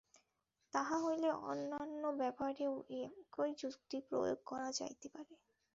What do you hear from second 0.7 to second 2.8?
তাহা হইলে অন্যান্য ব্যাপারেও